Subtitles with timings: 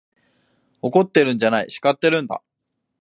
[0.81, 2.41] 怒ってるんじゃない、叱ってるんだ。